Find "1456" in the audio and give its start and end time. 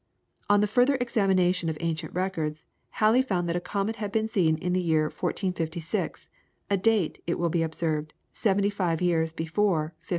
5.03-6.27